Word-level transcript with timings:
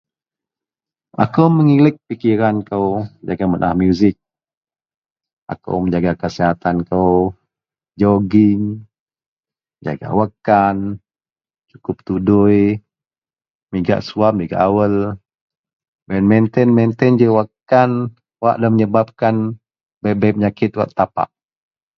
Akou 1.23 1.47
merelak 1.55 1.95
pikiran 2.09 2.55
kou 2.69 2.87
dengan 3.27 3.49
menaah 3.53 3.77
muzik, 3.81 4.15
akou 5.53 5.77
menjaga 5.81 6.13
kesihatan 6.21 6.75
kou, 6.89 7.13
jogging, 8.01 8.63
jaga 9.85 10.07
wakkan, 10.19 10.77
sukup 11.69 11.97
tudui. 12.05 12.65
Migak 13.71 14.03
suwab 14.07 14.33
migak 14.35 14.61
awel, 14.67 14.95
mainten-mainten 16.09 17.11
ji 17.21 17.27
wakkan 17.37 17.89
wak 18.43 18.57
nda 18.57 18.67
menyebabkan 18.73 19.35
bei-bei 20.01 20.33
penyakit 20.35 20.71
wak 20.79 20.89
tapak 20.97 21.29